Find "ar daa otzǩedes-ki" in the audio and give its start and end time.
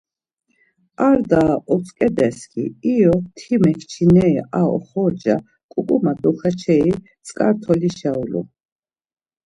1.07-2.63